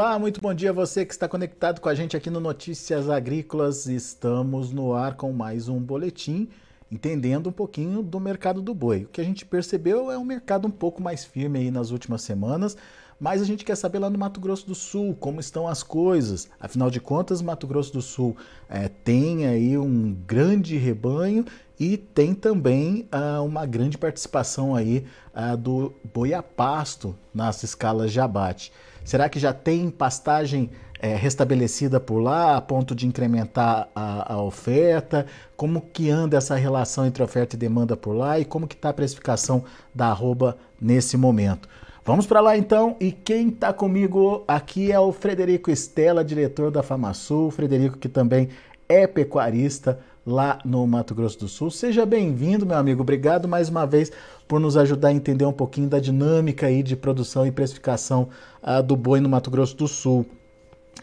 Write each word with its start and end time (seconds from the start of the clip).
Olá, 0.00 0.18
muito 0.18 0.40
bom 0.40 0.54
dia 0.54 0.70
a 0.70 0.72
você 0.72 1.04
que 1.04 1.12
está 1.12 1.28
conectado 1.28 1.78
com 1.78 1.86
a 1.86 1.94
gente 1.94 2.16
aqui 2.16 2.30
no 2.30 2.40
Notícias 2.40 3.10
Agrícolas. 3.10 3.84
Estamos 3.84 4.72
no 4.72 4.94
ar 4.94 5.14
com 5.14 5.30
mais 5.30 5.68
um 5.68 5.78
boletim, 5.78 6.48
entendendo 6.90 7.50
um 7.50 7.52
pouquinho 7.52 8.02
do 8.02 8.18
mercado 8.18 8.62
do 8.62 8.72
boi. 8.72 9.04
O 9.04 9.08
que 9.08 9.20
a 9.20 9.24
gente 9.24 9.44
percebeu 9.44 10.10
é 10.10 10.16
um 10.16 10.24
mercado 10.24 10.66
um 10.66 10.70
pouco 10.70 11.02
mais 11.02 11.26
firme 11.26 11.58
aí 11.58 11.70
nas 11.70 11.90
últimas 11.90 12.22
semanas, 12.22 12.78
mas 13.20 13.42
a 13.42 13.44
gente 13.44 13.62
quer 13.62 13.76
saber 13.76 13.98
lá 13.98 14.08
no 14.08 14.18
Mato 14.18 14.40
Grosso 14.40 14.66
do 14.66 14.74
Sul 14.74 15.14
como 15.20 15.38
estão 15.38 15.68
as 15.68 15.82
coisas. 15.82 16.48
Afinal 16.58 16.90
de 16.90 16.98
contas, 16.98 17.42
Mato 17.42 17.66
Grosso 17.66 17.92
do 17.92 18.00
Sul 18.00 18.34
é, 18.70 18.88
tem 18.88 19.46
aí 19.46 19.76
um 19.76 20.14
grande 20.26 20.78
rebanho 20.78 21.44
e 21.78 21.98
tem 21.98 22.34
também 22.34 23.06
uh, 23.12 23.44
uma 23.44 23.66
grande 23.66 23.98
participação 23.98 24.74
aí 24.74 25.04
uh, 25.34 25.58
do 25.58 25.92
boi 26.14 26.32
a 26.32 26.42
pasto 26.42 27.14
nas 27.34 27.62
escalas 27.62 28.10
de 28.10 28.18
abate. 28.18 28.72
Será 29.04 29.28
que 29.28 29.38
já 29.38 29.52
tem 29.52 29.90
pastagem 29.90 30.70
é, 31.00 31.16
restabelecida 31.16 31.98
por 31.98 32.20
lá 32.20 32.56
a 32.56 32.60
ponto 32.60 32.94
de 32.94 33.06
incrementar 33.06 33.88
a, 33.94 34.34
a, 34.34 34.42
oferta? 34.42 35.26
Como 35.56 35.80
que 35.80 36.10
anda 36.10 36.36
essa 36.36 36.54
relação 36.54 37.06
entre 37.06 37.22
oferta 37.22 37.56
e 37.56 37.58
demanda 37.58 37.96
por 37.96 38.12
lá 38.12 38.38
e 38.38 38.44
como 38.44 38.68
que 38.68 38.74
está 38.74 38.90
a 38.90 38.94
precificação 38.94 39.64
da 39.94 40.08
arroba 40.08 40.58
nesse 40.80 41.16
momento? 41.16 41.68
Vamos 42.04 42.26
para 42.26 42.40
lá 42.40 42.56
então 42.56 42.96
e 43.00 43.12
quem 43.12 43.48
está 43.48 43.72
comigo 43.72 44.44
aqui 44.46 44.90
é 44.90 44.98
o 44.98 45.12
Frederico 45.12 45.70
Estela, 45.70 46.24
diretor 46.24 46.70
da 46.70 46.82
FamaSul. 46.82 47.50
Frederico 47.50 47.98
que 47.98 48.08
também 48.08 48.48
é 48.88 49.06
pecuarista 49.06 50.00
lá 50.26 50.58
no 50.64 50.86
Mato 50.86 51.14
Grosso 51.14 51.38
do 51.38 51.48
Sul. 51.48 51.70
Seja 51.70 52.04
bem-vindo, 52.04 52.66
meu 52.66 52.76
amigo. 52.76 53.02
Obrigado 53.02 53.48
mais 53.48 53.68
uma 53.68 53.86
vez 53.86 54.12
por 54.46 54.60
nos 54.60 54.76
ajudar 54.76 55.08
a 55.08 55.12
entender 55.12 55.44
um 55.44 55.52
pouquinho 55.52 55.88
da 55.88 55.98
dinâmica 55.98 56.66
aí 56.66 56.82
de 56.82 56.96
produção 56.96 57.46
e 57.46 57.52
precificação 57.52 58.28
uh, 58.62 58.82
do 58.82 58.96
boi 58.96 59.20
no 59.20 59.28
Mato 59.28 59.50
Grosso 59.50 59.76
do 59.76 59.88
Sul. 59.88 60.26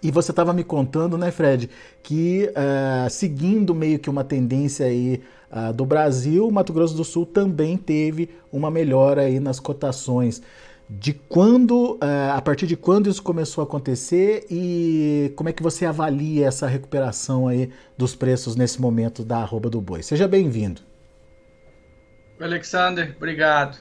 E 0.04 0.12
você 0.12 0.32
estava 0.32 0.54
me 0.54 0.64
contando, 0.64 1.18
né, 1.18 1.32
Fred, 1.32 1.70
que 2.04 2.50
uh, 2.52 3.10
seguindo 3.10 3.74
meio 3.74 3.98
que 3.98 4.10
uma 4.10 4.24
tendência 4.24 4.86
aí 4.86 5.22
uh, 5.52 5.74
do 5.74 5.86
Brasil, 5.86 6.48
o 6.48 6.52
Mato 6.52 6.72
Grosso 6.72 6.96
do 6.96 7.04
Sul 7.04 7.26
também 7.26 7.78
teve 7.78 8.30
uma 8.52 8.70
melhora 8.70 9.22
aí 9.22 9.40
nas 9.40 9.60
cotações. 9.60 10.42
De 10.90 11.12
quando, 11.14 11.96
uh, 11.96 12.32
a 12.34 12.42
partir 12.42 12.66
de 12.66 12.78
quando 12.78 13.10
isso 13.10 13.22
começou 13.22 13.62
a 13.62 13.66
acontecer 13.66 14.46
e 14.50 15.34
como 15.36 15.50
é 15.50 15.54
que 15.54 15.62
você 15.62 15.86
avalia 15.86 16.48
essa 16.48 16.66
recuperação 16.66 17.48
aí 17.48 17.70
dos 17.98 18.16
preços 18.16 18.56
nesse 18.56 18.80
momento 18.80 19.24
da 19.24 19.40
arroba 19.40 19.70
do 19.70 19.82
boi? 19.82 20.02
Seja 20.02 20.28
bem-vindo. 20.28 20.82
Alexander, 22.40 23.14
obrigado. 23.18 23.78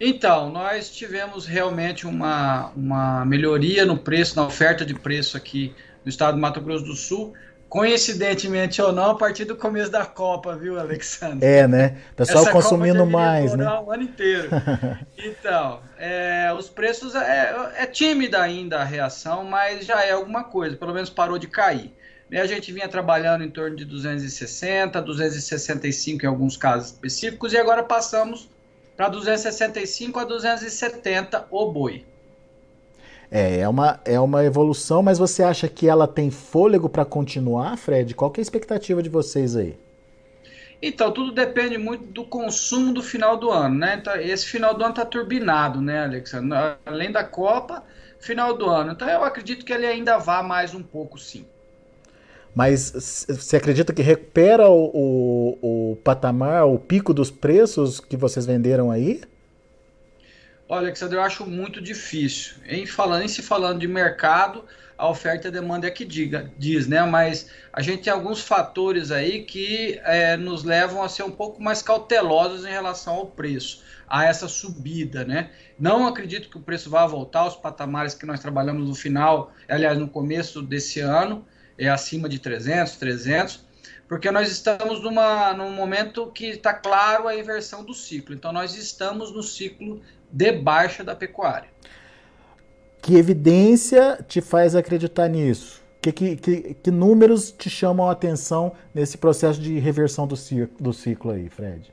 Então, 0.00 0.50
nós 0.50 0.90
tivemos 0.90 1.46
realmente 1.46 2.06
uma, 2.06 2.70
uma 2.76 3.24
melhoria 3.24 3.84
no 3.84 3.96
preço, 3.96 4.36
na 4.36 4.46
oferta 4.46 4.84
de 4.84 4.94
preço 4.94 5.36
aqui 5.36 5.74
no 6.04 6.08
estado 6.08 6.34
do 6.34 6.40
Mato 6.40 6.60
Grosso 6.60 6.84
do 6.84 6.94
Sul. 6.94 7.34
Coincidentemente 7.68 8.80
ou 8.80 8.92
não, 8.92 9.10
a 9.10 9.14
partir 9.14 9.44
do 9.44 9.54
começo 9.54 9.90
da 9.90 10.06
Copa, 10.06 10.56
viu, 10.56 10.80
Alexandre? 10.80 11.46
É, 11.46 11.68
né? 11.68 11.98
O 12.12 12.16
pessoal 12.16 12.44
Essa 12.44 12.52
consumindo 12.52 13.04
mais, 13.04 13.54
né? 13.54 13.68
o 13.80 13.92
ano 13.92 14.04
inteiro. 14.04 14.48
então, 15.18 15.80
é, 15.98 16.50
os 16.58 16.70
preços 16.70 17.14
é, 17.14 17.72
é 17.76 17.86
tímida 17.86 18.40
ainda 18.40 18.78
a 18.78 18.84
reação, 18.84 19.44
mas 19.44 19.84
já 19.84 20.02
é 20.02 20.12
alguma 20.12 20.44
coisa, 20.44 20.76
pelo 20.76 20.94
menos 20.94 21.10
parou 21.10 21.38
de 21.38 21.46
cair. 21.46 21.94
A 22.32 22.46
gente 22.46 22.72
vinha 22.72 22.88
trabalhando 22.88 23.44
em 23.44 23.50
torno 23.50 23.76
de 23.76 23.84
260, 23.84 25.00
265 25.00 26.24
em 26.24 26.28
alguns 26.28 26.56
casos 26.56 26.92
específicos, 26.92 27.52
e 27.52 27.58
agora 27.58 27.82
passamos 27.82 28.48
para 28.96 29.08
265 29.08 30.18
a 30.18 30.24
270 30.24 31.46
o 31.50 31.70
boi. 31.70 32.04
É, 33.30 33.60
é 33.60 33.68
uma, 33.68 34.00
é 34.04 34.18
uma 34.18 34.44
evolução, 34.44 35.02
mas 35.02 35.18
você 35.18 35.42
acha 35.42 35.68
que 35.68 35.86
ela 35.86 36.08
tem 36.08 36.30
fôlego 36.30 36.88
para 36.88 37.04
continuar, 37.04 37.76
Fred? 37.76 38.14
Qual 38.14 38.32
é 38.36 38.40
a 38.40 38.42
expectativa 38.42 39.02
de 39.02 39.08
vocês 39.08 39.54
aí? 39.54 39.78
Então, 40.80 41.10
tudo 41.10 41.32
depende 41.32 41.76
muito 41.76 42.04
do 42.04 42.24
consumo 42.24 42.94
do 42.94 43.02
final 43.02 43.36
do 43.36 43.50
ano, 43.50 43.74
né? 43.74 43.96
Então, 44.00 44.14
esse 44.16 44.46
final 44.46 44.74
do 44.74 44.82
ano 44.82 44.92
está 44.92 45.04
turbinado, 45.04 45.80
né, 45.80 46.04
Alexandre? 46.04 46.56
Além 46.86 47.10
da 47.10 47.24
Copa, 47.24 47.82
final 48.20 48.56
do 48.56 48.66
ano. 48.68 48.92
Então, 48.92 49.08
eu 49.08 49.24
acredito 49.24 49.64
que 49.64 49.72
ele 49.72 49.86
ainda 49.86 50.18
vá 50.18 50.42
mais 50.42 50.74
um 50.74 50.82
pouco, 50.82 51.18
sim. 51.18 51.44
Mas 52.54 53.26
você 53.28 53.56
acredita 53.56 53.92
que 53.92 54.02
recupera 54.02 54.68
o, 54.68 54.90
o, 54.94 55.90
o, 55.92 55.96
patamar, 55.96 56.66
o 56.66 56.78
pico 56.78 57.12
dos 57.12 57.30
preços 57.30 58.00
que 58.00 58.16
vocês 58.16 58.46
venderam 58.46 58.90
aí? 58.90 59.20
Olha, 60.68 60.88
Alexandre, 60.88 61.16
eu 61.16 61.22
acho 61.22 61.46
muito 61.46 61.80
difícil. 61.80 62.56
Em, 62.66 62.84
falando, 62.84 63.22
em 63.22 63.28
se 63.28 63.40
falando 63.40 63.80
de 63.80 63.88
mercado, 63.88 64.66
a 64.98 65.08
oferta 65.08 65.46
e 65.46 65.48
a 65.48 65.50
demanda 65.50 65.86
é 65.86 65.90
que 65.90 66.04
diga, 66.04 66.52
diz, 66.58 66.86
né? 66.86 67.00
Mas 67.04 67.48
a 67.72 67.80
gente 67.80 68.02
tem 68.02 68.12
alguns 68.12 68.42
fatores 68.42 69.10
aí 69.10 69.44
que 69.44 69.98
é, 70.04 70.36
nos 70.36 70.64
levam 70.64 71.02
a 71.02 71.08
ser 71.08 71.22
um 71.22 71.30
pouco 71.30 71.62
mais 71.62 71.80
cautelosos 71.80 72.66
em 72.66 72.70
relação 72.70 73.14
ao 73.14 73.26
preço, 73.26 73.82
a 74.06 74.26
essa 74.26 74.46
subida, 74.46 75.24
né? 75.24 75.50
Não 75.78 76.06
acredito 76.06 76.50
que 76.50 76.58
o 76.58 76.60
preço 76.60 76.90
vá 76.90 77.06
voltar 77.06 77.40
aos 77.40 77.56
patamares 77.56 78.12
que 78.12 78.26
nós 78.26 78.38
trabalhamos 78.38 78.86
no 78.86 78.94
final, 78.94 79.52
aliás, 79.66 79.96
no 79.96 80.08
começo 80.08 80.60
desse 80.60 81.00
ano 81.00 81.46
é 81.78 81.88
acima 81.88 82.28
de 82.28 82.40
300, 82.40 82.96
300, 82.96 83.64
porque 84.08 84.30
nós 84.30 84.50
estamos 84.50 85.02
numa, 85.02 85.52
num 85.52 85.70
momento 85.70 86.26
que 86.32 86.46
está 86.46 86.74
claro 86.74 87.28
a 87.28 87.36
inversão 87.36 87.84
do 87.84 87.94
ciclo. 87.94 88.34
Então, 88.34 88.52
nós 88.52 88.74
estamos 88.74 89.30
no 89.30 89.42
ciclo 89.42 90.02
de 90.30 90.52
baixa 90.52 91.02
da 91.02 91.14
pecuária. 91.14 91.68
Que 93.00 93.16
evidência 93.16 94.22
te 94.26 94.40
faz 94.40 94.74
acreditar 94.74 95.28
nisso? 95.28 95.80
Que, 96.00 96.12
que, 96.12 96.36
que, 96.36 96.74
que 96.74 96.90
números 96.90 97.50
te 97.50 97.68
chamam 97.68 98.08
a 98.08 98.12
atenção 98.12 98.72
nesse 98.94 99.18
processo 99.18 99.60
de 99.60 99.78
reversão 99.78 100.26
do 100.26 100.36
ciclo, 100.36 100.76
do 100.78 100.92
ciclo 100.92 101.32
aí, 101.32 101.48
Fred? 101.48 101.92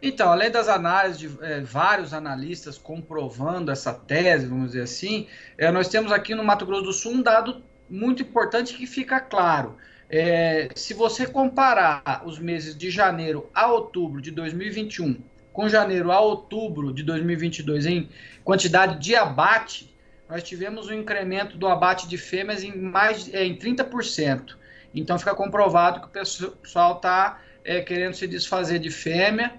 Então, 0.00 0.30
além 0.30 0.50
das 0.50 0.68
análises 0.68 1.18
de 1.18 1.30
é, 1.42 1.60
vários 1.60 2.12
analistas 2.12 2.78
comprovando 2.78 3.70
essa 3.70 3.92
tese, 3.92 4.46
vamos 4.46 4.68
dizer 4.68 4.82
assim, 4.82 5.26
é, 5.56 5.70
nós 5.70 5.88
temos 5.88 6.12
aqui 6.12 6.34
no 6.34 6.44
Mato 6.44 6.66
Grosso 6.66 6.82
do 6.82 6.92
Sul 6.92 7.12
um 7.12 7.22
dado 7.22 7.62
muito 7.88 8.22
importante 8.22 8.74
que 8.74 8.86
fica 8.86 9.20
claro. 9.20 9.76
É, 10.08 10.68
se 10.74 10.94
você 10.94 11.26
comparar 11.26 12.22
os 12.24 12.38
meses 12.38 12.76
de 12.76 12.90
janeiro 12.90 13.50
a 13.52 13.66
outubro 13.72 14.20
de 14.20 14.30
2021 14.30 15.20
com 15.56 15.70
janeiro 15.70 16.12
a 16.12 16.20
outubro 16.20 16.92
de 16.92 17.02
2022 17.02 17.86
em 17.86 18.10
quantidade 18.44 19.00
de 19.00 19.16
abate, 19.16 19.90
nós 20.28 20.42
tivemos 20.42 20.88
um 20.88 20.92
incremento 20.92 21.56
do 21.56 21.66
abate 21.66 22.06
de 22.06 22.18
fêmeas 22.18 22.62
em 22.62 22.76
mais 22.76 23.32
é, 23.32 23.42
em 23.42 23.56
30%. 23.56 24.54
Então 24.94 25.18
fica 25.18 25.34
comprovado 25.34 26.00
que 26.00 26.06
o 26.08 26.10
pessoal 26.10 26.96
está 26.96 27.40
é, 27.64 27.80
querendo 27.80 28.12
se 28.12 28.26
desfazer 28.26 28.78
de 28.78 28.90
fêmea 28.90 29.54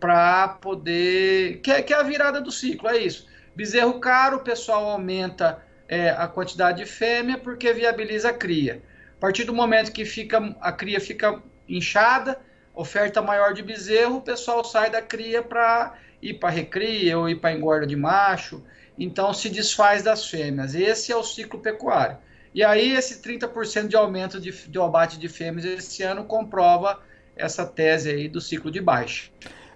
para 0.00 0.48
poder. 0.48 1.58
Que 1.58 1.70
é, 1.70 1.82
que 1.82 1.92
é 1.92 1.96
a 1.98 2.02
virada 2.02 2.40
do 2.40 2.50
ciclo, 2.50 2.88
é 2.88 2.96
isso. 2.96 3.26
Bezerro 3.54 4.00
caro, 4.00 4.38
o 4.38 4.40
pessoal 4.40 4.88
aumenta 4.88 5.62
é, 5.86 6.08
a 6.08 6.26
quantidade 6.28 6.78
de 6.78 6.86
fêmea 6.86 7.36
porque 7.36 7.74
viabiliza 7.74 8.30
a 8.30 8.32
cria. 8.32 8.82
A 9.18 9.20
partir 9.20 9.44
do 9.44 9.52
momento 9.52 9.92
que 9.92 10.06
fica, 10.06 10.56
a 10.62 10.72
cria 10.72 10.98
fica 10.98 11.42
inchada, 11.68 12.40
oferta 12.74 13.20
maior 13.20 13.52
de 13.52 13.62
bezerro, 13.62 14.16
o 14.16 14.22
pessoal 14.22 14.64
sai 14.64 14.90
da 14.90 15.02
cria 15.02 15.42
para 15.42 15.94
ir 16.20 16.34
para 16.34 16.50
recria 16.50 17.18
ou 17.18 17.28
ir 17.28 17.36
para 17.36 17.52
engorda 17.52 17.86
de 17.86 17.96
macho. 17.96 18.62
Então 18.98 19.32
se 19.32 19.48
desfaz 19.48 20.02
das 20.02 20.28
fêmeas. 20.28 20.74
Esse 20.74 21.12
é 21.12 21.16
o 21.16 21.22
ciclo 21.22 21.60
pecuário. 21.60 22.18
E 22.54 22.62
aí 22.62 22.92
esse 22.92 23.22
30% 23.22 23.88
de 23.88 23.96
aumento 23.96 24.40
de, 24.40 24.50
de 24.50 24.78
abate 24.78 25.18
de 25.18 25.28
fêmeas 25.28 25.64
esse 25.64 26.02
ano 26.02 26.24
comprova 26.24 27.00
essa 27.34 27.66
tese 27.66 28.10
aí 28.10 28.28
do 28.28 28.40
ciclo 28.40 28.70
de 28.70 28.80
baixa. 28.80 29.30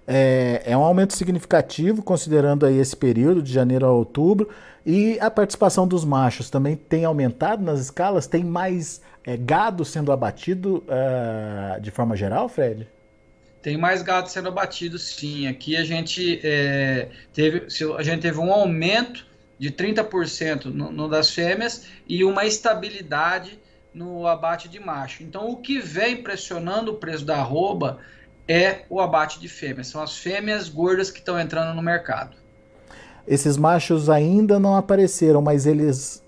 É, 0.09 0.61
é, 0.65 0.77
um 0.77 0.83
aumento 0.83 1.13
significativo, 1.13 2.01
considerando 2.01 2.65
aí 2.65 2.77
esse 2.77 2.95
período 2.95 3.43
de 3.43 3.51
janeiro 3.51 3.85
a 3.85 3.91
outubro. 3.91 4.49
E 4.85 5.19
a 5.19 5.29
participação 5.29 5.85
dos 5.85 6.05
machos 6.05 6.49
também 6.49 6.77
tem 6.77 7.03
aumentado 7.03 7.61
nas 7.61 7.81
escalas? 7.81 8.25
Tem 8.25 8.41
mais 8.41 9.01
é, 9.25 9.35
gado 9.35 9.83
sendo 9.83 10.13
abatido 10.13 10.85
uh, 10.87 11.81
de 11.81 11.91
forma 11.91 12.15
geral, 12.15 12.47
Fred? 12.47 12.87
Tem 13.61 13.75
mais 13.75 14.01
gado 14.01 14.29
sendo 14.29 14.47
abatido, 14.47 14.97
sim. 14.97 15.45
Aqui 15.45 15.75
a 15.75 15.83
gente, 15.83 16.39
é, 16.41 17.09
teve, 17.33 17.67
a 17.97 18.03
gente 18.03 18.21
teve 18.21 18.39
um 18.39 18.53
aumento 18.53 19.27
de 19.59 19.69
30% 19.71 20.65
no, 20.65 20.89
no 20.89 21.09
das 21.09 21.31
fêmeas 21.31 21.87
e 22.07 22.23
uma 22.23 22.45
estabilidade 22.45 23.59
no 23.93 24.25
abate 24.25 24.69
de 24.69 24.79
macho. 24.79 25.23
Então, 25.23 25.49
o 25.49 25.57
que 25.57 25.79
vem 25.79 26.23
pressionando 26.23 26.91
o 26.91 26.95
preço 26.95 27.25
da 27.25 27.39
arroba 27.39 27.99
é 28.47 28.81
o 28.89 29.01
abate 29.01 29.39
de 29.39 29.49
fêmeas. 29.49 29.87
São 29.87 30.01
as 30.01 30.17
fêmeas 30.17 30.69
gordas 30.69 31.11
que 31.11 31.19
estão 31.19 31.39
entrando 31.39 31.75
no 31.75 31.81
mercado. 31.81 32.35
Esses 33.27 33.57
machos 33.57 34.09
ainda 34.09 34.59
não 34.59 34.75
apareceram, 34.75 35.41
mas 35.41 35.65
eles 35.65 36.23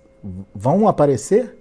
vão 0.54 0.88
aparecer? 0.88 1.58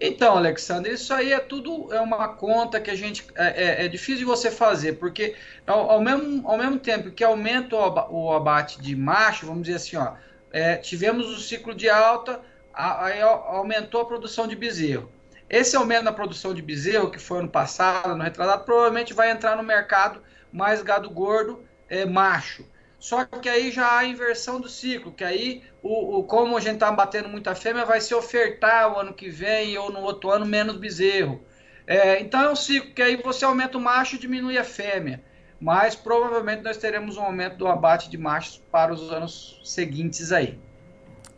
Então, 0.00 0.36
Alexandre, 0.36 0.92
isso 0.92 1.12
aí 1.12 1.32
é 1.32 1.40
tudo 1.40 1.92
é 1.92 2.00
uma 2.00 2.28
conta 2.28 2.78
que 2.78 2.90
a 2.90 2.94
gente 2.94 3.26
é, 3.34 3.82
é, 3.82 3.84
é 3.86 3.88
difícil 3.88 4.18
de 4.18 4.24
você 4.26 4.50
fazer, 4.50 4.94
porque 4.94 5.34
ao, 5.66 5.90
ao, 5.90 6.00
mesmo, 6.00 6.46
ao 6.46 6.58
mesmo 6.58 6.78
tempo 6.78 7.10
que 7.10 7.24
aumenta 7.24 7.74
o, 7.76 8.32
abate 8.32 8.80
de 8.80 8.94
macho, 8.94 9.46
vamos 9.46 9.62
dizer 9.62 9.76
assim, 9.76 9.96
ó, 9.96 10.12
é, 10.52 10.76
tivemos 10.76 11.30
o 11.30 11.40
ciclo 11.40 11.74
de 11.74 11.88
alta, 11.88 12.40
aí 12.74 13.22
aumentou 13.22 14.02
a 14.02 14.04
produção 14.04 14.46
de 14.46 14.54
bezerro. 14.54 15.10
Esse 15.48 15.76
aumento 15.76 16.04
na 16.04 16.12
produção 16.12 16.52
de 16.52 16.60
bezerro, 16.60 17.10
que 17.10 17.18
foi 17.18 17.38
ano 17.38 17.48
passado, 17.48 18.16
no 18.16 18.22
retrasado, 18.22 18.64
provavelmente 18.64 19.14
vai 19.14 19.30
entrar 19.30 19.56
no 19.56 19.62
mercado 19.62 20.20
mais 20.52 20.82
gado 20.82 21.08
gordo 21.10 21.62
é, 21.88 22.04
macho. 22.04 22.64
Só 22.98 23.24
que 23.24 23.48
aí 23.48 23.70
já 23.70 23.98
há 23.98 24.04
inversão 24.04 24.60
do 24.60 24.68
ciclo, 24.68 25.12
que 25.12 25.22
aí, 25.22 25.62
o, 25.82 26.18
o 26.18 26.24
como 26.24 26.56
a 26.56 26.60
gente 26.60 26.74
está 26.74 26.90
batendo 26.90 27.28
muita 27.28 27.54
fêmea, 27.54 27.84
vai 27.84 28.00
se 28.00 28.14
ofertar 28.14 28.92
o 28.92 28.98
ano 28.98 29.12
que 29.12 29.28
vem 29.28 29.76
ou 29.78 29.92
no 29.92 30.00
outro 30.00 30.30
ano 30.30 30.46
menos 30.46 30.76
bezerro. 30.76 31.40
É, 31.86 32.18
então 32.20 32.40
é 32.40 32.50
um 32.50 32.56
ciclo 32.56 32.92
que 32.92 33.02
aí 33.02 33.16
você 33.16 33.44
aumenta 33.44 33.78
o 33.78 33.80
macho 33.80 34.16
e 34.16 34.18
diminui 34.18 34.58
a 34.58 34.64
fêmea. 34.64 35.22
Mas 35.60 35.94
provavelmente 35.94 36.62
nós 36.62 36.76
teremos 36.76 37.16
um 37.16 37.22
aumento 37.22 37.56
do 37.56 37.68
abate 37.68 38.10
de 38.10 38.18
machos 38.18 38.60
para 38.70 38.92
os 38.92 39.12
anos 39.12 39.60
seguintes 39.64 40.32
aí. 40.32 40.58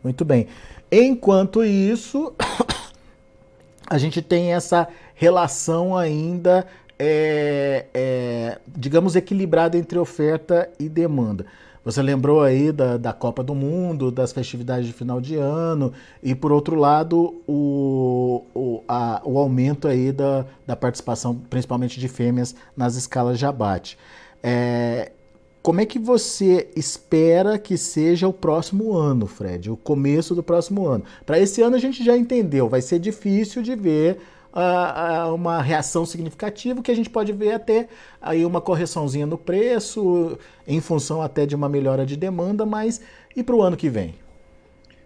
Muito 0.03 0.25
bem. 0.25 0.47
Enquanto 0.91 1.63
isso, 1.63 2.35
a 3.89 3.97
gente 3.97 4.21
tem 4.21 4.53
essa 4.53 4.87
relação 5.15 5.97
ainda, 5.97 6.65
é, 6.97 7.87
é, 7.93 8.59
digamos, 8.67 9.15
equilibrada 9.15 9.77
entre 9.77 9.97
oferta 9.97 10.69
e 10.79 10.87
demanda. 10.87 11.45
Você 11.83 12.01
lembrou 12.03 12.43
aí 12.43 12.71
da, 12.71 12.97
da 12.97 13.13
Copa 13.13 13.41
do 13.41 13.55
Mundo, 13.55 14.11
das 14.11 14.31
festividades 14.31 14.85
de 14.85 14.93
final 14.93 15.19
de 15.19 15.35
ano, 15.35 15.91
e 16.21 16.35
por 16.35 16.51
outro 16.51 16.75
lado, 16.75 17.41
o, 17.47 18.43
o, 18.53 18.83
a, 18.87 19.21
o 19.25 19.39
aumento 19.39 19.87
aí 19.87 20.11
da, 20.11 20.45
da 20.67 20.75
participação, 20.75 21.33
principalmente 21.49 21.99
de 21.99 22.07
fêmeas, 22.07 22.53
nas 22.77 22.95
escalas 22.95 23.39
de 23.39 23.45
abate. 23.45 23.97
É, 24.43 25.13
como 25.69 25.81
é 25.81 25.85
que 25.85 25.99
você 25.99 26.67
espera 26.75 27.59
que 27.59 27.77
seja 27.77 28.27
o 28.27 28.33
próximo 28.33 28.97
ano, 28.97 29.27
Fred? 29.27 29.69
O 29.69 29.77
começo 29.77 30.33
do 30.33 30.41
próximo 30.41 30.87
ano? 30.87 31.03
Para 31.27 31.39
esse 31.39 31.61
ano 31.61 31.75
a 31.75 31.79
gente 31.79 32.03
já 32.03 32.17
entendeu, 32.17 32.67
vai 32.67 32.81
ser 32.81 32.97
difícil 32.97 33.61
de 33.61 33.75
ver 33.75 34.17
uh, 34.51 35.29
uh, 35.29 35.35
uma 35.35 35.61
reação 35.61 36.07
significativa, 36.07 36.81
que 36.81 36.89
a 36.89 36.95
gente 36.95 37.07
pode 37.07 37.31
ver 37.33 37.51
até 37.51 37.87
aí 38.19 38.43
uma 38.47 38.59
correçãozinha 38.59 39.27
no 39.27 39.37
preço, 39.37 40.39
em 40.67 40.81
função 40.81 41.21
até 41.21 41.45
de 41.45 41.55
uma 41.55 41.69
melhora 41.69 42.03
de 42.03 42.17
demanda, 42.17 42.65
mas 42.65 42.99
e 43.35 43.43
para 43.43 43.55
o 43.55 43.61
ano 43.61 43.77
que 43.77 43.89
vem? 43.89 44.15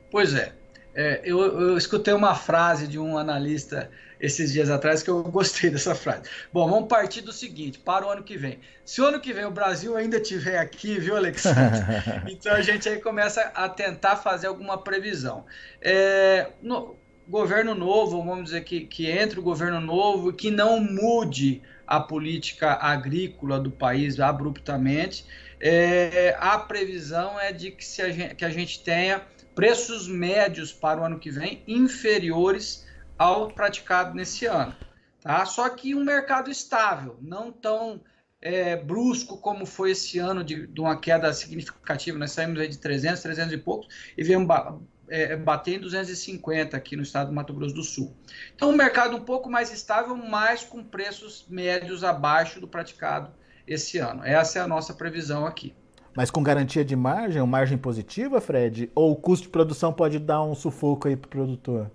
Pois 0.09 0.33
é. 0.33 0.53
É 0.95 1.21
eu, 1.23 1.39
eu 1.39 1.77
escutei 1.77 2.13
uma 2.13 2.35
frase 2.35 2.87
de 2.87 2.99
um 2.99 3.17
analista 3.17 3.89
esses 4.19 4.53
dias 4.53 4.69
atrás 4.69 5.03
que 5.03 5.09
eu 5.09 5.21
gostei 5.23 5.69
dessa 5.71 5.93
frase. 5.93 6.23
Bom, 6.51 6.69
vamos 6.69 6.87
partir 6.87 7.21
do 7.21 7.33
seguinte, 7.33 7.79
para 7.79 8.05
o 8.05 8.09
ano 8.09 8.23
que 8.23 8.37
vem. 8.37 8.59
Se 8.85 9.01
o 9.01 9.05
ano 9.05 9.19
que 9.19 9.33
vem 9.33 9.45
o 9.45 9.51
Brasil 9.51 9.97
ainda 9.97 10.17
estiver 10.17 10.57
aqui, 10.57 10.99
viu, 10.99 11.15
Alexandre? 11.15 11.81
então 12.31 12.53
a 12.53 12.61
gente 12.61 12.87
aí 12.87 12.99
começa 12.99 13.41
a 13.53 13.67
tentar 13.67 14.15
fazer 14.15 14.47
alguma 14.47 14.77
previsão. 14.77 15.45
É, 15.81 16.51
no, 16.61 16.95
governo 17.27 17.73
novo, 17.73 18.23
vamos 18.23 18.45
dizer 18.45 18.63
que, 18.63 18.81
que 18.81 19.09
entre 19.09 19.39
o 19.39 19.43
governo 19.43 19.79
novo 19.79 20.29
e 20.29 20.33
que 20.33 20.51
não 20.51 20.79
mude 20.79 21.61
a 21.85 21.99
política 21.99 22.73
agrícola 22.73 23.59
do 23.59 23.71
país 23.71 24.19
abruptamente, 24.19 25.25
é, 25.59 26.35
a 26.39 26.57
previsão 26.57 27.39
é 27.39 27.51
de 27.51 27.71
que, 27.71 27.85
se 27.85 28.01
a 28.01 28.09
gente, 28.09 28.35
que 28.35 28.45
a 28.45 28.49
gente 28.49 28.81
tenha 28.81 29.21
preços 29.55 30.07
médios 30.07 30.71
para 30.71 31.01
o 31.01 31.03
ano 31.03 31.19
que 31.19 31.31
vem 31.31 31.63
inferiores 31.67 32.85
ao 33.17 33.49
praticado 33.49 34.15
nesse 34.15 34.45
ano. 34.45 34.75
Tá? 35.21 35.45
Só 35.45 35.69
que 35.69 35.95
um 35.95 36.03
mercado 36.03 36.49
estável, 36.51 37.17
não 37.21 37.51
tão 37.51 38.01
é, 38.41 38.75
brusco 38.75 39.37
como 39.37 39.65
foi 39.65 39.91
esse 39.91 40.19
ano 40.19 40.43
de, 40.43 40.67
de, 40.67 40.81
uma 40.81 40.99
queda 40.99 41.31
significativa. 41.31 42.17
Nós 42.17 42.31
saímos 42.31 42.59
aí 42.59 42.67
de 42.67 42.77
300, 42.77 43.21
300 43.21 43.53
e 43.53 43.57
poucos 43.57 43.87
e 44.17 44.23
viemos 44.23 44.47
ba 44.47 44.77
é, 45.07 45.35
bater 45.35 45.75
em 45.75 45.79
250 45.79 46.75
aqui 46.75 46.95
no 46.95 47.03
estado 47.03 47.27
do 47.27 47.33
Mato 47.33 47.53
Grosso 47.53 47.75
do 47.75 47.83
Sul. 47.83 48.15
Então, 48.55 48.69
um 48.69 48.75
mercado 48.75 49.15
um 49.15 49.21
pouco 49.21 49.49
mais 49.49 49.71
estável, 49.71 50.15
mas 50.15 50.63
com 50.63 50.83
preços 50.83 51.45
médios 51.47 52.03
abaixo 52.03 52.59
do 52.59 52.67
praticado 52.67 53.31
esse 53.67 53.97
ano. 53.97 54.23
Essa 54.25 54.59
é 54.59 54.61
a 54.61 54.67
nossa 54.67 54.93
previsão 54.93 55.45
aqui. 55.45 55.75
Mas 56.15 56.29
com 56.29 56.43
garantia 56.43 56.85
de 56.85 56.95
margem, 56.95 57.41
uma 57.41 57.47
margem 57.47 57.77
positiva, 57.77 58.39
Fred? 58.39 58.89
Ou 58.93 59.11
o 59.11 59.15
custo 59.15 59.45
de 59.45 59.49
produção 59.49 59.91
pode 59.91 60.19
dar 60.19 60.43
um 60.43 60.53
sufoco 60.53 61.07
aí 61.07 61.15
para 61.15 61.27
o 61.27 61.29
produtor? 61.29 61.91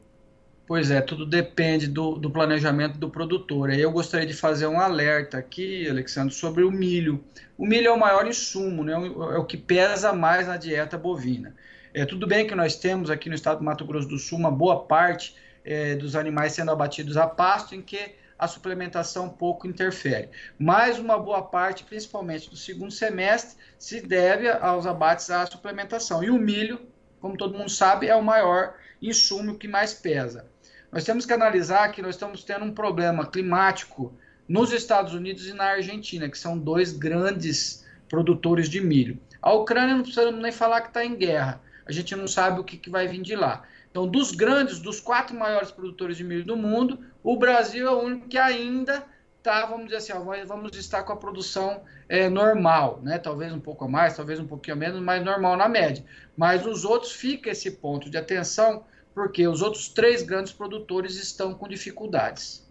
Pois 0.67 0.91
é, 0.91 1.01
tudo 1.01 1.25
depende 1.25 1.87
do, 1.87 2.17
do 2.17 2.31
planejamento 2.31 2.99
do 2.99 3.09
produtor. 3.09 3.71
Eu 3.71 3.91
gostaria 3.91 4.27
de 4.27 4.35
fazer 4.35 4.67
um 4.67 4.79
alerta 4.79 5.39
aqui, 5.39 5.89
Alexandre, 5.89 6.35
sobre 6.35 6.63
o 6.63 6.71
milho. 6.71 7.25
O 7.57 7.65
milho 7.65 7.87
é 7.87 7.91
o 7.91 7.99
maior 7.99 8.27
insumo, 8.27 8.85
né? 8.85 8.93
é 8.93 9.39
o 9.39 9.45
que 9.45 9.57
pesa 9.57 10.13
mais 10.13 10.47
na 10.47 10.59
dieta 10.59 10.99
bovina. 10.99 11.55
É, 11.95 12.05
tudo 12.05 12.27
bem 12.27 12.47
que 12.47 12.55
nós 12.55 12.77
temos 12.77 13.09
aqui 13.09 13.31
no 13.31 13.35
estado 13.35 13.61
do 13.61 13.65
Mato 13.65 13.85
Grosso 13.85 14.09
do 14.09 14.19
Sul 14.19 14.39
uma 14.39 14.51
boa 14.51 14.81
parte 14.85 15.35
é, 15.65 15.95
dos 15.95 16.15
animais 16.15 16.53
sendo 16.53 16.71
abatidos 16.71 17.17
a 17.17 17.27
pasto, 17.27 17.75
em 17.75 17.81
que 17.81 18.13
a 18.39 18.47
suplementação 18.47 19.29
pouco 19.29 19.67
interfere. 19.67 20.29
Mas 20.59 20.99
uma 20.99 21.19
boa 21.19 21.43
parte, 21.43 21.85
principalmente 21.85 22.49
do 22.49 22.57
segundo 22.57 22.93
semestre, 22.93 23.57
se 23.79 24.01
deve 24.01 24.49
aos 24.49 24.87
abates 24.87 25.31
à 25.31 25.45
suplementação. 25.47 26.23
E 26.23 26.31
o 26.31 26.39
milho, 26.39 26.81
como 27.21 27.37
todo 27.37 27.59
mundo 27.59 27.71
sabe, 27.71 28.07
é 28.07 28.15
o 28.15 28.23
maior 28.23 28.75
insumo 29.03 29.59
que 29.59 29.67
mais 29.67 29.93
pesa. 29.93 30.47
Nós 30.93 31.05
temos 31.05 31.27
que 31.27 31.33
analisar 31.33 31.91
que 31.91 32.01
nós 32.01 32.15
estamos 32.15 32.45
tendo 32.45 32.65
um 32.65 32.73
problema 32.73 33.27
climático 33.27 34.15
nos 34.49 34.73
Estados 34.73 35.13
Unidos 35.13 35.47
e 35.47 35.53
na 35.53 35.65
Argentina, 35.65 36.29
que 36.29 36.39
são 36.39 36.59
dois 36.59 36.93
grandes 36.93 37.87
produtores 38.09 38.69
de 38.69 38.81
milho. 38.81 39.19
A 39.43 39.53
Ucrânia 39.53 39.95
não 39.95 40.03
precisamos 40.03 40.41
nem 40.41 40.51
falar 40.51 40.81
que 40.81 40.89
está 40.89 41.05
em 41.05 41.15
guerra. 41.15 41.61
A 41.87 41.93
gente 41.93 42.15
não 42.17 42.27
sabe 42.27 42.61
o 42.61 42.65
que, 42.65 42.77
que 42.77 42.91
vai 42.91 43.07
vir 43.07 43.21
de 43.21 43.37
lá. 43.37 43.65
Então, 43.91 44.07
dos 44.07 44.33
grandes, 44.33 44.79
dos 44.79 45.01
quatro 45.01 45.37
maiores 45.37 45.71
produtores 45.71 46.17
de 46.17 46.25
milho 46.25 46.45
do 46.45 46.57
mundo, 46.57 46.99
o 47.23 47.37
Brasil 47.37 47.87
é 47.87 47.91
o 47.91 48.01
único 48.01 48.29
que 48.29 48.39
ainda 48.39 49.05
está, 49.39 49.65
vamos 49.67 49.87
dizer 49.87 49.97
assim, 49.97 50.13
ó, 50.13 50.21
vamos 50.47 50.77
estar 50.77 51.03
com 51.03 51.13
a 51.13 51.17
produção 51.17 51.81
é, 52.09 52.29
normal, 52.29 53.01
né? 53.03 53.19
Talvez 53.19 53.53
um 53.53 53.61
pouco 53.61 53.85
a 53.85 53.89
mais, 53.89 54.17
talvez 54.17 54.39
um 54.39 54.47
pouquinho 54.47 54.77
a 54.77 54.79
menos, 54.79 55.01
mas 55.01 55.25
normal 55.25 55.57
na 55.57 55.69
média. 55.69 56.05
Mas 56.37 56.67
os 56.67 56.85
outros 56.85 57.13
fica 57.13 57.51
esse 57.51 57.71
ponto 57.71 58.11
de 58.11 58.19
atenção 58.19 58.85
porque 59.15 59.49
os 59.49 59.63
outros 59.63 59.89
três 59.89 60.23
grandes 60.23 60.53
produtores 60.53 61.17
estão 61.17 61.55
com 61.55 61.67
dificuldades. 61.67 62.65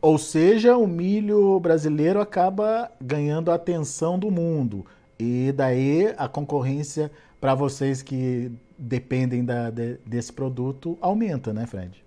Ou 0.00 0.18
seja, 0.18 0.76
o 0.76 0.86
milho 0.86 1.60
brasileiro 1.60 2.20
acaba 2.20 2.90
ganhando 3.00 3.50
a 3.52 3.54
atenção 3.54 4.18
do 4.18 4.30
mundo. 4.30 4.84
E 5.16 5.52
daí 5.52 6.12
a 6.16 6.26
concorrência 6.26 7.12
para 7.40 7.54
vocês 7.54 8.02
que 8.02 8.50
dependem 8.82 9.44
da, 9.44 9.70
de, 9.70 9.98
desse 10.04 10.32
produto 10.32 10.98
aumenta, 11.00 11.52
né, 11.52 11.66
Fred? 11.66 12.04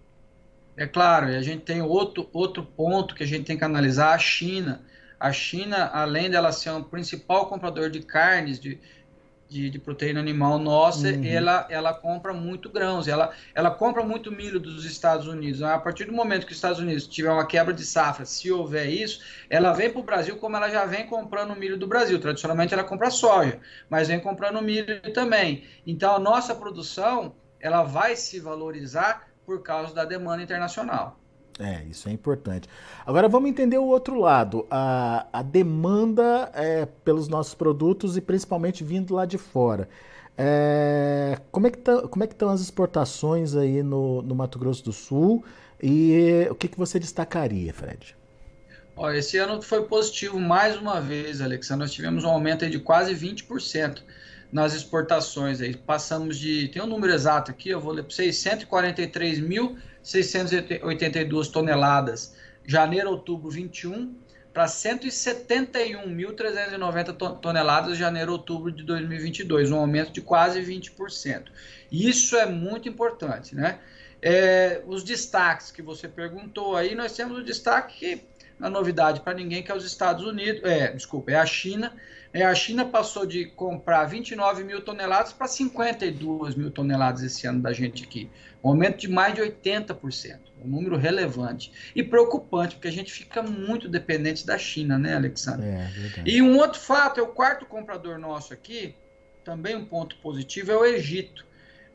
É 0.78 0.86
claro, 0.86 1.30
e 1.30 1.36
a 1.36 1.42
gente 1.42 1.64
tem 1.64 1.82
outro, 1.82 2.30
outro 2.34 2.64
ponto 2.64 3.16
que 3.16 3.24
a 3.24 3.28
gente 3.28 3.46
tem 3.46 3.58
que 3.58 3.64
analisar, 3.64 4.14
a 4.14 4.18
China. 4.18 4.82
A 5.18 5.32
China, 5.32 5.90
além 5.94 6.30
dela 6.30 6.52
ser 6.52 6.70
o 6.72 6.78
um 6.78 6.84
principal 6.84 7.48
comprador 7.48 7.90
de 7.90 8.02
carnes, 8.02 8.60
de, 8.60 8.78
de, 9.56 9.70
de 9.70 9.80
proteína 9.80 10.20
animal 10.20 10.60
nossa, 10.60 11.08
uhum. 11.08 11.24
ela, 11.24 11.66
ela 11.70 11.94
compra 11.94 12.34
muito 12.34 12.70
grãos, 12.70 13.08
ela, 13.08 13.32
ela 13.54 13.72
compra 13.72 14.04
muito 14.04 14.30
milho 14.30 14.60
dos 14.60 14.84
Estados 14.84 15.28
Unidos. 15.28 15.62
A 15.62 15.80
partir 15.80 16.04
do 16.04 16.12
momento 16.12 16.46
que 16.46 16.52
os 16.52 16.58
Estados 16.58 16.80
Unidos 16.80 17.08
tiver 17.08 17.32
uma 17.32 17.48
quebra 17.48 17.74
de 17.74 17.86
safra, 17.86 18.26
se 18.26 18.52
houver 18.52 18.88
isso, 18.88 19.22
ela 19.50 19.72
vem 19.72 19.90
para 19.90 20.02
o 20.02 20.04
Brasil 20.04 20.36
como 20.36 20.58
ela 20.58 20.70
já 20.70 20.86
vem 20.86 21.08
comprando 21.08 21.56
milho 21.56 21.78
do 21.78 21.88
Brasil. 21.88 22.20
Tradicionalmente 22.20 22.74
ela 22.74 22.84
compra 22.84 23.10
soja, 23.10 23.60
mas 23.90 24.10
vem 24.10 24.20
comprando 24.20 24.62
milho 24.62 25.02
também. 25.14 25.64
Então 25.88 26.14
a 26.14 26.20
nossa 26.20 26.54
produção 26.54 27.34
ela 27.60 27.84
vai 27.84 28.18
se 28.18 28.40
valorizar 28.42 29.30
por 29.46 29.64
causa 29.64 29.94
da 29.94 30.04
demanda 30.04 30.44
internacional. 30.44 31.18
É, 31.58 31.84
isso 31.90 32.10
é 32.10 32.12
importante. 32.12 32.68
Agora 33.06 33.30
vamos 33.30 33.50
entender 33.50 33.78
o 33.78 33.86
outro 33.86 34.20
lado, 34.20 34.66
a, 34.70 35.26
a 35.32 35.42
demanda 35.42 36.52
é, 36.54 36.86
pelos 37.04 37.30
nossos 37.30 37.54
produtos 37.54 38.18
e 38.18 38.22
principalmente 38.22 38.84
vindo 38.84 39.14
lá 39.14 39.26
de 39.26 39.38
fora. 39.38 39.88
É, 40.38 41.40
como, 41.52 41.68
é 41.68 41.72
que 41.72 41.78
tá, 41.78 41.94
é 41.94 42.24
estão 42.26 42.50
as 42.50 42.60
exportações 42.60 43.56
aí 43.56 43.82
no, 43.82 44.22
no 44.22 44.36
Mato 44.36 44.60
Grosso 44.60 44.84
do 44.84 44.92
Sul 44.92 45.46
e 45.82 46.46
o 46.50 46.56
que, 46.56 46.68
que 46.68 46.78
você 46.78 47.00
destacaria, 47.00 47.74
Fred? 47.74 48.18
Olha, 48.98 49.18
esse 49.18 49.38
ano 49.38 49.62
foi 49.62 49.84
positivo 49.86 50.40
mais 50.40 50.78
uma 50.78 51.00
vez, 51.00 51.42
Alexandre. 51.42 51.86
Nós 51.86 51.94
tivemos 51.94 52.24
um 52.24 52.30
aumento 52.30 52.70
de 52.70 52.80
quase 52.80 53.14
20% 53.14 54.02
nas 54.52 54.74
exportações. 54.74 55.60
Aí. 55.60 55.76
Passamos 55.76 56.38
de. 56.38 56.70
Tem 56.70 56.82
um 56.82 56.88
número 56.88 57.14
exato 57.14 57.52
aqui, 57.52 57.70
eu 57.70 57.80
vou 57.80 57.92
ler 57.92 58.04
para 58.04 58.16
vocês: 58.16 58.38
143.682 60.06 61.52
toneladas. 61.52 62.34
Janeiro, 62.66 63.10
outubro, 63.10 63.50
21 63.50 64.16
para 64.56 64.66
171.390 64.68 67.40
toneladas 67.42 67.98
janeiro, 67.98 68.32
outubro 68.32 68.72
de 68.72 68.84
2022, 68.84 69.70
um 69.70 69.80
aumento 69.80 70.14
de 70.14 70.22
quase 70.22 70.62
20%. 70.62 71.48
Isso 71.92 72.38
é 72.38 72.46
muito 72.46 72.88
importante, 72.88 73.54
né? 73.54 73.80
É, 74.22 74.82
os 74.88 75.04
destaques 75.04 75.72
que 75.72 75.82
você 75.82 76.08
perguntou 76.08 76.78
aí, 76.78 76.96
nós 76.96 77.12
temos 77.12 77.38
o 77.38 77.44
destaque 77.44 78.00
que 78.00 78.22
a 78.58 78.70
novidade 78.70 79.20
para 79.20 79.34
ninguém 79.34 79.62
que 79.62 79.70
é 79.70 79.76
os 79.76 79.84
Estados 79.84 80.26
Unidos, 80.26 80.64
é, 80.64 80.94
desculpa, 80.94 81.32
é 81.32 81.36
a 81.36 81.46
China, 81.46 81.92
a 82.44 82.54
China 82.54 82.84
passou 82.84 83.26
de 83.26 83.46
comprar 83.46 84.04
29 84.06 84.64
mil 84.64 84.82
toneladas 84.82 85.32
para 85.32 85.48
52 85.48 86.56
mil 86.56 86.70
toneladas 86.70 87.22
esse 87.24 87.48
ano 87.48 87.62
da 87.62 87.72
gente 87.72 88.04
aqui. 88.04 88.30
Um 88.64 88.70
aumento 88.70 88.98
de 88.98 89.08
mais 89.08 89.34
de 89.34 89.42
80%. 89.42 90.40
Um 90.64 90.68
número 90.68 90.98
relevante. 90.98 91.72
E 91.96 92.04
preocupante, 92.04 92.76
porque 92.76 92.88
a 92.88 92.92
gente 92.92 93.14
fica 93.14 93.42
muito 93.42 93.88
dependente 93.88 94.46
da 94.46 94.58
China, 94.58 94.98
né, 94.98 95.16
Alexandre? 95.16 95.68
É, 95.68 95.90
e 96.26 96.42
um 96.42 96.58
outro 96.58 96.80
fato, 96.80 97.20
é 97.20 97.24
o 97.24 97.28
quarto 97.28 97.66
comprador 97.66 98.18
nosso 98.18 98.54
aqui, 98.54 98.96
também 99.44 99.76
um 99.76 99.86
ponto 99.86 100.18
positivo, 100.18 100.72
é 100.72 100.76
o 100.76 100.86
Egito. 100.86 101.46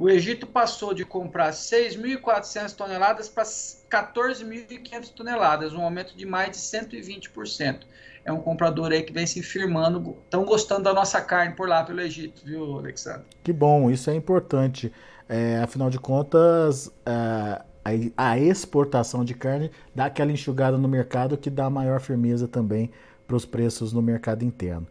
O 0.01 0.09
Egito 0.09 0.47
passou 0.47 0.95
de 0.95 1.05
comprar 1.05 1.51
6.400 1.51 2.75
toneladas 2.75 3.29
para 3.29 3.45
14.500 3.45 5.13
toneladas, 5.15 5.75
um 5.75 5.83
aumento 5.83 6.17
de 6.17 6.25
mais 6.25 6.51
de 6.51 6.57
120% 6.57 7.81
é 8.25 8.33
um 8.33 8.41
comprador 8.41 8.93
aí 8.93 9.03
que 9.03 9.13
vem 9.13 9.27
se 9.27 9.43
firmando, 9.43 10.17
estão 10.25 10.45
gostando 10.45 10.83
da 10.85 10.93
nossa 10.93 11.21
carne 11.21 11.55
por 11.55 11.69
lá, 11.69 11.83
pelo 11.83 12.01
Egito, 12.01 12.43
viu, 12.45 12.79
Alexandre? 12.79 13.25
Que 13.43 13.53
bom, 13.53 13.91
isso 13.91 14.11
é 14.11 14.15
importante. 14.15 14.93
É, 15.29 15.59
afinal 15.59 15.91
de 15.91 15.99
contas, 15.99 16.91
é, 17.07 17.63
a, 18.17 18.33
a, 18.33 18.39
exportação 18.39 19.25
de 19.25 19.35
carne 19.35 19.71
dá 19.95 20.07
aquela 20.07 20.33
enxugada 20.33 20.77
no 20.77 20.89
mercado 20.89 21.37
que 21.37 21.49
dá 21.49 21.71
maior 21.71 22.01
firmeza 22.01 22.49
também 22.49 22.91
para 23.27 23.37
os 23.37 23.47
preços 23.47 23.93
no 23.93 24.03
mercado 24.03 24.45
interno. 24.45 24.87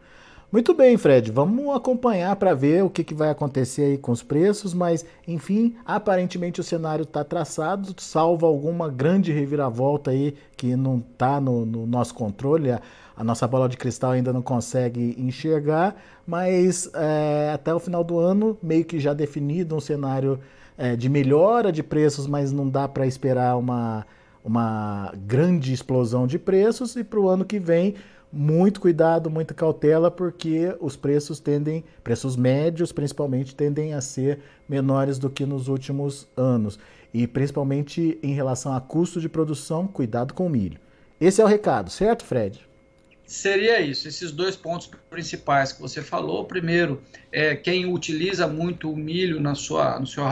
Muito 0.51 0.73
bem, 0.73 0.97
Fred, 0.97 1.31
vamos 1.31 1.75
acompanhar 1.75 2.35
para 2.35 2.55
ver 2.55 2.83
o 2.83 2.89
que, 2.89 3.03
que, 3.03 3.13
vai 3.13 3.29
acontecer 3.29 3.83
aí 3.83 3.97
com 3.99 4.11
os 4.11 4.23
preços, 4.23 4.73
mas 4.73 5.05
enfim, 5.27 5.75
aparentemente 5.85 6.59
o 6.59 6.63
cenário 6.63 7.03
está 7.03 7.23
traçado, 7.23 7.93
salvo 8.01 8.47
alguma 8.47 8.89
grande 8.89 9.31
reviravolta 9.31 10.09
aí 10.09 10.33
que 10.57 10.75
não 10.75 11.03
está 11.11 11.39
no, 11.39 11.67
no, 11.67 11.85
nosso 11.85 12.15
controle. 12.15 12.71
A, 12.71 12.81
a, 13.15 13.23
nossa 13.23 13.47
bola 13.47 13.69
de 13.69 13.77
cristal 13.77 14.13
ainda 14.13 14.33
não 14.33 14.41
consegue 14.41 15.13
enxergar, 15.19 15.95
mas 16.25 16.89
é, 16.95 17.51
até 17.53 17.71
o 17.71 17.79
final 17.79 18.03
do 18.03 18.17
ano, 18.17 18.57
meio 18.59 18.83
que 18.83 18.99
já 18.99 19.13
definido 19.13 19.75
um 19.75 19.79
cenário 19.79 20.39
é, 20.75 20.95
de 20.95 21.07
melhora 21.09 21.71
de 21.71 21.83
preços, 21.83 22.25
mas 22.25 22.51
não 22.51 22.67
dá 22.67 22.87
para 22.87 23.05
esperar 23.05 23.55
uma, 23.55 24.03
uma 24.43 25.13
grande 25.27 25.71
explosão 25.73 26.25
de 26.25 26.39
preços, 26.39 26.95
e 26.95 27.03
para 27.03 27.19
o 27.19 27.29
ano 27.29 27.45
que 27.45 27.59
vem 27.59 27.93
muito 28.31 28.79
cuidado, 28.79 29.29
muita 29.29 29.53
cautela, 29.53 30.11
porque 30.11 30.75
os 30.79 30.95
preços 30.95 31.39
tendem, 31.39 31.83
preços 32.03 32.35
médios 32.35 32.91
principalmente, 32.91 33.55
tendem 33.55 33.93
a 33.93 34.01
ser 34.01 34.39
menores 34.67 35.17
do 35.17 35.29
que 35.29 35.45
nos 35.45 35.67
últimos 35.67 36.27
anos. 36.37 36.79
E 37.13 37.25
principalmente 37.25 38.19
em 38.21 38.33
relação 38.33 38.73
a 38.73 38.79
custo 38.79 39.19
de 39.19 39.27
produção, 39.27 39.87
cuidado 39.87 40.33
com 40.33 40.45
o 40.45 40.49
milho. 40.49 40.79
Esse 41.19 41.41
é 41.41 41.43
o 41.43 41.47
recado, 41.47 41.89
certo, 41.89 42.23
Fred? 42.23 42.61
Seria 43.25 43.81
isso, 43.81 44.07
esses 44.07 44.31
dois 44.31 44.55
pontos 44.55 44.89
principais 45.09 45.71
que 45.71 45.81
você 45.81 46.01
falou. 46.01 46.45
Primeiro, 46.45 47.01
é 47.31 47.55
quem 47.55 47.91
utiliza 47.91 48.47
muito 48.47 48.91
o 48.91 48.95
milho 48.95 49.39
na 49.39 49.53
sua, 49.53 49.99
no 49.99 50.07
seu 50.07 50.23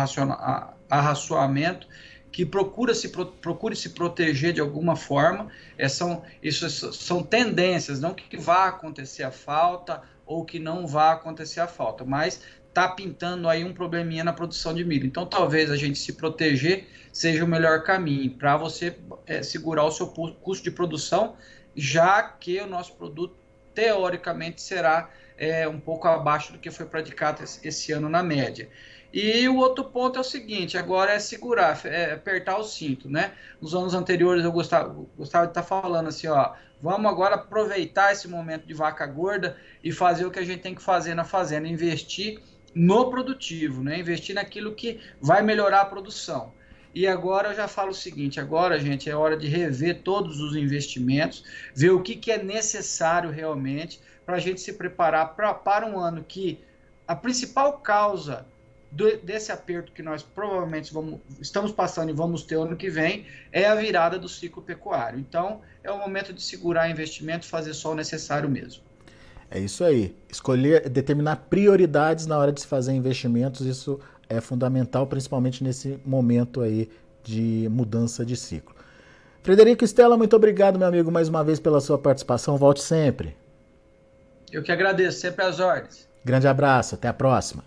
arraçoamento 0.90 1.88
que 2.32 2.46
procura 2.46 2.94
se, 2.94 3.10
procure 3.10 3.76
se 3.76 3.90
proteger 3.90 4.54
de 4.54 4.62
alguma 4.62 4.96
forma. 4.96 5.48
É, 5.78 5.88
são, 5.88 6.24
isso 6.42 6.70
são 6.94 7.24
tendências, 7.24 8.00
não 8.00 8.14
que 8.14 8.38
vá 8.38 8.68
acontecer 8.68 9.24
a 9.24 9.32
falta 9.32 10.02
ou 10.26 10.46
que 10.46 10.60
não 10.60 10.86
vá 10.86 11.14
acontecer 11.14 11.62
a 11.62 11.68
falta, 11.68 12.04
mas 12.04 12.42
está 12.68 12.88
pintando 12.90 13.50
aí 13.50 13.64
um 13.64 13.74
probleminha 13.74 14.24
na 14.24 14.34
produção 14.34 14.74
de 14.74 14.84
milho. 14.84 15.08
Então, 15.08 15.26
talvez 15.26 15.72
a 15.72 15.76
gente 15.76 15.98
se 15.98 16.14
proteger 16.14 16.88
seja 17.12 17.44
o 17.44 17.48
melhor 17.48 17.82
caminho 17.82 18.30
para 18.30 18.56
você 18.56 18.96
é, 19.26 19.42
segurar 19.42 19.84
o 19.86 19.92
seu 19.92 20.08
custo 20.08 20.64
de 20.64 20.70
produção, 20.70 21.36
já 21.76 22.22
que 22.22 22.60
o 22.60 22.68
nosso 22.68 22.94
produto, 22.94 23.36
teoricamente, 23.74 24.62
será 24.62 25.10
é, 25.38 25.68
um 25.68 25.80
pouco 25.80 26.08
abaixo 26.08 26.54
do 26.54 26.60
que 26.60 26.70
foi 26.70 26.86
praticado 26.86 27.44
esse 27.64 27.92
ano 27.92 28.08
na 28.08 28.22
média. 28.22 28.70
E 29.20 29.50
o 29.50 29.56
outro 29.56 29.84
ponto 29.84 30.20
é 30.20 30.22
o 30.22 30.24
seguinte, 30.24 30.78
agora 30.78 31.12
é 31.12 31.18
segurar, 31.18 31.84
é 31.88 32.14
apertar 32.14 32.56
o 32.60 32.64
cinto, 32.64 33.10
né? 33.10 33.32
Nos 33.60 33.74
anos 33.74 33.96
anteriores 33.96 34.46
eu 34.46 34.52
gostava, 34.52 34.94
gostava 35.18 35.48
de 35.48 35.52
estar 35.54 35.64
tá 35.64 35.68
falando 35.68 36.10
assim, 36.10 36.28
ó, 36.28 36.54
vamos 36.80 37.10
agora 37.10 37.34
aproveitar 37.34 38.12
esse 38.12 38.28
momento 38.28 38.68
de 38.68 38.76
vaca 38.76 39.08
gorda 39.08 39.58
e 39.84 39.92
fazer 39.92 40.28
o 40.28 40.30
que 40.30 40.38
a 40.38 40.46
gente 40.46 40.62
tem 40.62 40.76
que 40.76 40.84
fazer 40.84 41.16
na 41.16 41.24
fazenda, 41.24 41.68
investir 41.68 42.40
no 42.76 43.10
produtivo, 43.10 43.84
né? 43.84 43.98
Investir 43.98 44.36
naquilo 44.36 44.76
que 44.76 45.00
vai 45.20 45.42
melhorar 45.42 45.82
a 45.82 45.86
produção. 45.86 46.54
E 46.94 47.08
agora 47.08 47.50
eu 47.50 47.56
já 47.56 47.68
falo 47.68 47.90
o 47.90 47.96
seguinte: 47.96 48.40
agora, 48.40 48.80
gente, 48.80 49.10
é 49.10 49.16
hora 49.16 49.36
de 49.36 49.48
rever 49.48 50.04
todos 50.04 50.40
os 50.40 50.56
investimentos, 50.56 51.44
ver 51.74 51.90
o 51.90 52.04
que, 52.04 52.16
que 52.16 52.32
é 52.32 52.44
necessário 52.44 53.32
realmente 53.32 54.00
para 54.24 54.36
a 54.36 54.40
gente 54.40 54.62
se 54.62 54.74
preparar 54.74 55.36
pra, 55.36 55.56
para 55.56 55.88
um 55.88 55.98
ano 55.98 56.24
que 56.24 56.64
a 57.08 57.16
principal 57.16 57.80
causa 57.80 58.46
do, 58.92 59.18
desse 59.18 59.52
aperto 59.52 59.92
que 59.92 60.02
nós 60.02 60.24
provavelmente 60.24 60.94
vamos, 60.94 61.20
estamos 61.42 61.72
passando 61.72 62.10
e 62.10 62.14
vamos 62.14 62.44
ter 62.44 62.56
ano 62.56 62.76
que 62.76 62.90
vem 62.90 63.26
é 63.52 63.66
a 63.66 63.76
virada 63.76 64.18
do 64.18 64.30
ciclo 64.30 64.62
pecuário. 64.62 65.20
Então, 65.20 65.62
é 65.84 65.92
o 65.92 65.98
momento 65.98 66.34
de 66.34 66.42
segurar 66.42 66.90
investimento, 66.90 67.46
fazer 67.46 67.74
só 67.74 67.92
o 67.92 67.96
necessário 67.96 68.50
mesmo. 68.50 68.84
É 69.50 69.60
isso 69.60 69.84
aí. 69.84 70.16
Escolher, 70.30 70.90
determinar 70.90 71.38
prioridades 71.50 72.26
na 72.26 72.38
hora 72.38 72.52
de 72.52 72.62
se 72.62 72.68
fazer 72.68 72.94
investimentos, 72.94 73.66
isso 73.66 74.00
é 74.28 74.42
fundamental, 74.42 75.08
principalmente 75.08 75.64
nesse 75.64 76.00
momento 76.06 76.62
aí 76.62 76.90
de 77.24 77.68
mudança 77.72 78.26
de 78.26 78.36
ciclo. 78.36 78.76
Frederico 79.42 79.84
Estela, 79.84 80.18
muito 80.18 80.36
obrigado, 80.36 80.78
meu 80.78 80.88
amigo, 80.88 81.10
mais 81.10 81.30
uma 81.30 81.44
vez 81.44 81.60
pela 81.60 81.80
sua 81.80 81.98
participação. 81.98 82.58
Volte 82.58 82.82
sempre. 82.82 83.36
Eu 84.52 84.62
que 84.62 84.72
agradeço, 84.72 85.20
sempre 85.20 85.46
às 85.46 85.60
ordens. 85.60 86.08
Grande 86.24 86.48
abraço, 86.48 86.96
até 86.96 87.08
a 87.08 87.14
próxima. 87.14 87.64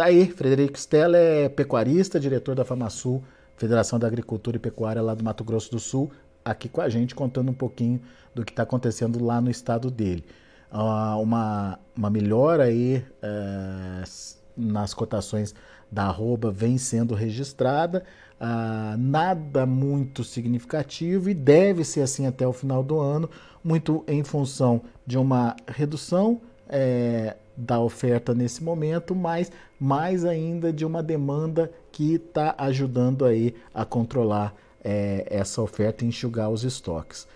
Tá 0.00 0.06
aí, 0.06 0.28
Frederico 0.28 0.78
Stella 0.78 1.18
é 1.18 1.46
pecuarista, 1.46 2.18
diretor 2.18 2.54
da 2.54 2.64
FamaSul, 2.64 3.22
Federação 3.58 3.98
da 3.98 4.06
Agricultura 4.06 4.56
e 4.56 4.58
Pecuária 4.58 5.02
lá 5.02 5.14
do 5.14 5.22
Mato 5.22 5.44
Grosso 5.44 5.70
do 5.70 5.78
Sul, 5.78 6.10
aqui 6.42 6.70
com 6.70 6.80
a 6.80 6.88
gente 6.88 7.14
contando 7.14 7.50
um 7.50 7.54
pouquinho 7.54 8.00
do 8.34 8.42
que 8.42 8.50
está 8.50 8.62
acontecendo 8.62 9.22
lá 9.22 9.42
no 9.42 9.50
estado 9.50 9.90
dele. 9.90 10.24
Uh, 10.72 11.20
uma, 11.20 11.78
uma 11.94 12.08
melhora 12.08 12.62
aí 12.64 13.04
uh, 13.22 14.10
nas 14.56 14.94
cotações 14.94 15.54
da 15.92 16.04
arroba 16.04 16.50
vem 16.50 16.78
sendo 16.78 17.14
registrada, 17.14 18.02
uh, 18.40 18.96
nada 18.96 19.66
muito 19.66 20.24
significativo 20.24 21.28
e 21.28 21.34
deve 21.34 21.84
ser 21.84 22.00
assim 22.00 22.26
até 22.26 22.46
o 22.46 22.54
final 22.54 22.82
do 22.82 22.98
ano, 22.98 23.28
muito 23.62 24.02
em 24.08 24.24
função 24.24 24.80
de 25.06 25.18
uma 25.18 25.54
redução 25.68 26.40
é, 26.70 27.36
da 27.56 27.80
oferta 27.80 28.34
nesse 28.34 28.62
momento, 28.62 29.14
mas 29.14 29.50
mais 29.78 30.24
ainda 30.24 30.72
de 30.72 30.84
uma 30.84 31.02
demanda 31.02 31.70
que 31.92 32.14
está 32.14 32.54
ajudando 32.58 33.24
aí 33.24 33.54
a 33.74 33.84
controlar 33.84 34.54
é, 34.82 35.26
essa 35.28 35.60
oferta 35.60 36.04
e 36.04 36.08
enxugar 36.08 36.50
os 36.50 36.64
estoques. 36.64 37.26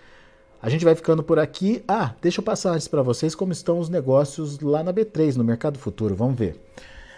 A 0.61 0.69
gente 0.69 0.83
vai 0.83 0.95
ficando 0.95 1.21
por 1.21 1.37
aqui. 1.37 1.83
Ah, 1.87 2.15
deixa 2.21 2.39
eu 2.39 2.43
passar 2.43 2.71
antes 2.71 2.87
para 2.87 3.03
vocês 3.03 3.35
como 3.35 3.51
estão 3.51 3.77
os 3.77 3.89
negócios 3.89 4.59
lá 4.59 4.83
na 4.83 4.91
B3, 4.91 5.35
no 5.35 5.43
Mercado 5.43 5.77
Futuro. 5.77 6.15
Vamos 6.15 6.37
ver. 6.39 6.59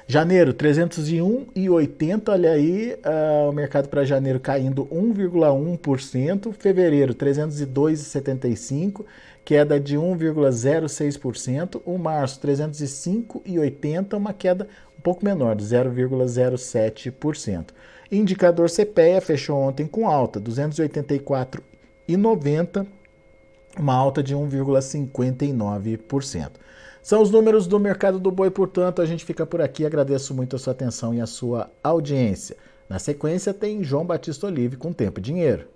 Janeiro, 0.09 0.53
301,80. 0.53 2.29
Olha 2.29 2.51
aí, 2.51 2.93
uh, 2.93 3.49
o 3.49 3.51
mercado 3.51 3.89
para 3.89 4.05
janeiro 4.05 4.39
caindo 4.39 4.85
1,1%. 4.85 6.53
Fevereiro, 6.53 7.13
302,75, 7.13 9.03
queda 9.43 9.77
de 9.77 9.97
1,06%. 9.97 11.81
O 11.85 11.97
março, 11.97 12.39
305,80, 12.39 14.15
uma 14.15 14.31
queda 14.31 14.69
um 14.97 15.01
pouco 15.01 15.25
menor, 15.25 15.57
de 15.57 15.65
0,07%. 15.65 17.65
Indicador 18.09 18.69
CPEA 18.69 19.19
fechou 19.19 19.57
ontem 19.57 19.85
com 19.85 20.07
alta, 20.07 20.39
284,90, 20.39 22.87
uma 23.77 23.93
alta 23.93 24.23
de 24.23 24.33
1,59%. 24.33 26.51
São 27.07 27.21
os 27.21 27.31
números 27.31 27.67
do 27.67 27.79
mercado 27.79 28.19
do 28.19 28.29
boi, 28.29 28.51
portanto, 28.51 29.01
a 29.01 29.05
gente 29.05 29.23
fica 29.23 29.45
por 29.45 29.61
aqui. 29.61 29.85
Agradeço 29.85 30.33
muito 30.33 30.57
a 30.57 30.59
sua 30.59 30.73
atenção 30.73 31.13
e 31.13 31.21
a 31.21 31.25
sua 31.25 31.71
audiência. 31.81 32.57
Na 32.89 32.99
sequência 32.99 33.53
tem 33.53 33.81
João 33.81 34.05
Batista 34.05 34.45
Olive 34.45 34.75
com 34.75 34.91
Tempo 34.91 35.17
e 35.17 35.23
Dinheiro. 35.23 35.69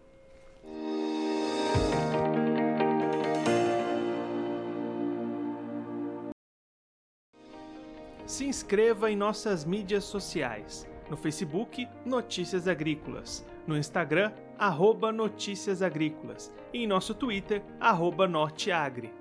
Se 8.25 8.43
inscreva 8.43 9.09
em 9.09 9.15
nossas 9.15 9.63
mídias 9.63 10.03
sociais. 10.03 10.85
No 11.09 11.15
Facebook, 11.15 11.87
Notícias 12.05 12.67
Agrícolas. 12.67 13.45
No 13.65 13.77
Instagram, 13.77 14.33
arroba 14.59 15.13
Notícias 15.13 15.81
Agrícolas. 15.81 16.51
E 16.73 16.83
em 16.83 16.87
nosso 16.87 17.13
Twitter, 17.13 17.63
arroba 17.79 18.27
Norteagri. 18.27 19.20